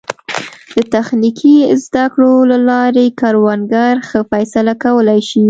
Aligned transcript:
د 0.75 0.77
تخنیکي 0.93 1.55
زده 1.83 2.05
کړو 2.13 2.35
له 2.51 2.57
لارې 2.69 3.05
کروندګر 3.19 3.93
ښه 4.07 4.19
فیصله 4.31 4.73
کولی 4.83 5.19
شي. 5.29 5.39